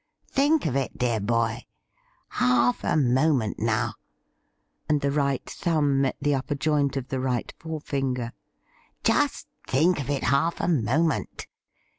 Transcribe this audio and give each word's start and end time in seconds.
Think 0.31 0.65
of 0.65 0.75
it, 0.75 0.97
deai* 0.97 1.23
boy! 1.23 1.63
Half 2.29 2.83
a 2.83 2.97
moment 2.97 3.59
now 3.59 3.93
'—and 4.89 4.99
the 4.99 5.11
right 5.11 5.47
thumb 5.47 6.01
met 6.01 6.15
the 6.19 6.33
upper 6.33 6.55
joint 6.55 6.97
of 6.97 7.09
the 7.09 7.19
right 7.19 7.53
forefinger.' 7.59 8.33
Just 9.11 9.47
think 9.67 9.99
of 10.01 10.09
it 10.09 10.23
half 10.23 10.59
a 10.59 10.67
moment. 10.67 11.45